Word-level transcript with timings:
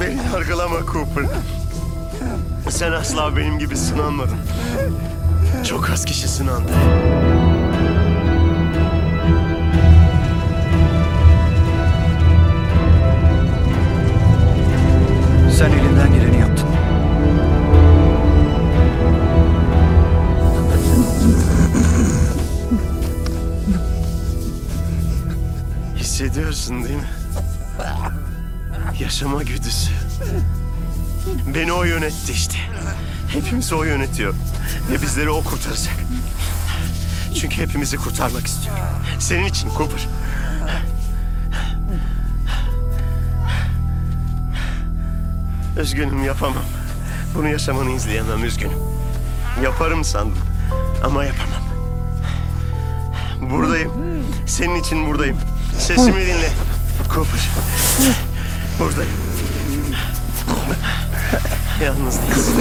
Beni 0.00 0.16
yargılama 0.34 0.78
Cooper. 0.92 1.24
Sen 2.70 2.92
asla 2.92 3.36
benim 3.36 3.58
gibi 3.58 3.76
sınanmadın. 3.76 4.38
Çok 5.68 5.90
az 5.90 6.04
kişi 6.04 6.28
sınandı. 6.28 6.72
Sen 15.58 15.70
elinden 15.70 16.12
geleni 16.14 16.40
yaptın. 16.40 16.68
Hissediyorsun 25.96 26.84
değil 26.84 26.96
mi? 26.96 27.17
Yaşama 28.98 29.42
güdüsü. 29.42 29.90
Beni 31.54 31.72
o 31.72 31.84
yönetti 31.84 32.32
işte. 32.32 32.58
Hepimizi 33.32 33.74
o 33.74 33.84
yönetiyor. 33.84 34.34
Ve 34.90 35.02
bizleri 35.02 35.30
o 35.30 35.44
kurtaracak. 35.44 35.94
Çünkü 37.40 37.56
hepimizi 37.62 37.96
kurtarmak 37.96 38.46
istiyor. 38.46 38.76
Senin 39.18 39.44
için 39.44 39.68
Cooper. 39.76 40.08
Üzgünüm 45.80 46.24
yapamam. 46.24 46.64
Bunu 47.34 47.48
yaşamanı 47.48 47.90
izleyemem 47.90 48.44
üzgünüm. 48.44 48.78
Yaparım 49.62 50.04
sandım 50.04 50.38
ama 51.04 51.24
yapamam. 51.24 51.62
Buradayım. 53.50 53.92
Senin 54.46 54.74
için 54.80 55.06
buradayım. 55.06 55.36
Sesimi 55.78 56.20
dinle. 56.26 56.50
Cooper. 57.14 57.48
Buradayım. 58.78 59.12
Yalnız 61.84 62.18
değilsin. 62.22 62.54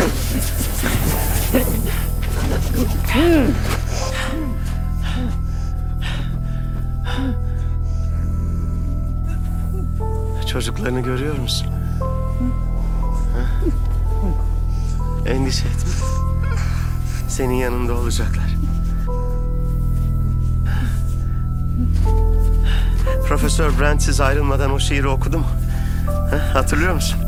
Çocuklarını 10.52 11.00
görüyor 11.00 11.38
musun? 11.38 11.68
Ha? 13.34 13.70
Endişe 15.30 15.68
etme. 15.68 15.92
Senin 17.28 17.54
yanında 17.54 17.94
olacaklar. 17.94 18.56
Profesör 23.28 23.80
Brent 23.80 24.02
siz 24.02 24.22
ayrılmadan 24.22 24.72
o 24.72 24.80
şiiri 24.80 25.08
okudu 25.08 25.38
mu? 25.40 25.46
Ha, 26.32 26.60
hatırlıyor 26.60 26.94
musun? 26.94 27.20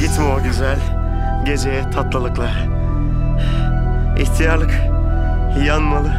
Gitme 0.00 0.24
o 0.24 0.42
güzel 0.42 0.78
geceye 1.44 1.90
tatlılıklar. 1.90 2.66
İhtiyarlık 4.18 4.74
yanmalı 5.66 6.12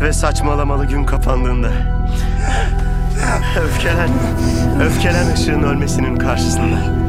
ve 0.00 0.12
saçmalamalı 0.12 0.86
gün 0.86 1.04
kapandığında. 1.04 1.68
Öfkelen, 3.64 4.10
öfkelen 4.82 5.32
ışığın 5.32 5.62
ölmesinin 5.62 6.16
karşısında. 6.16 6.99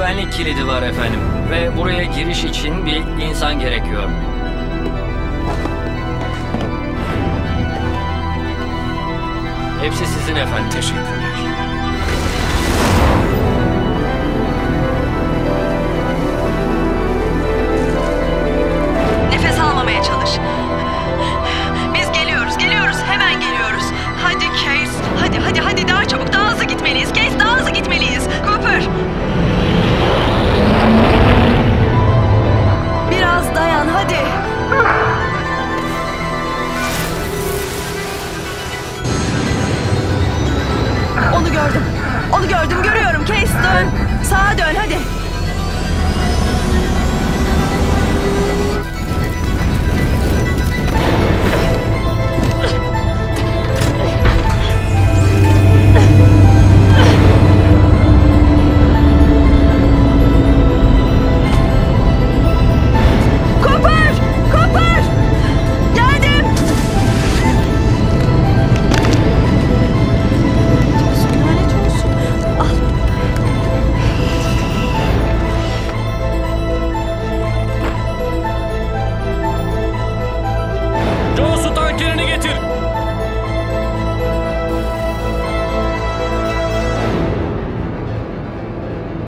Güvenlik 0.00 0.32
kilidi 0.32 0.66
var 0.66 0.82
efendim. 0.82 1.20
Ve 1.50 1.76
buraya 1.76 2.04
giriş 2.04 2.44
için 2.44 2.86
bir 2.86 3.24
insan 3.24 3.60
gerekiyor. 3.60 4.10
Hepsi 9.82 10.06
sizin 10.06 10.36
efendim. 10.36 10.70
Teşekkürler. 10.70 11.19
Sol 42.40 42.48
gördüm 42.48 42.82
görüyorum. 42.82 43.24
Kes 43.24 43.50
dön. 43.50 43.88
Sağa 44.24 44.58
dön 44.58 44.74
hadi. 44.78 45.19